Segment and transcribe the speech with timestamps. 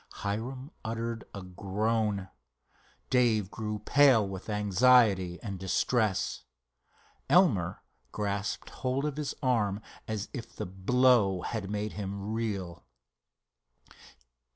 [0.25, 2.29] Hiram uttered a groan.
[3.11, 6.41] Dave grew pale with anxiety and distress.
[7.29, 12.83] Elmer grasped hold of his arm as if the blow had made him reel.